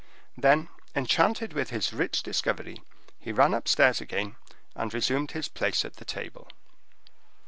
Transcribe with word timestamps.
Then, 0.35 0.67
enchanted 0.95 1.53
with 1.53 1.69
his 1.69 1.93
rich 1.93 2.23
discovery, 2.23 2.81
he 3.19 3.31
ran 3.31 3.53
upstairs 3.53 4.01
again, 4.01 4.35
and 4.73 4.91
resumed 4.91 5.33
his 5.33 5.47
place 5.47 5.85
at 5.85 5.97
the 5.97 6.05
table. 6.05 6.47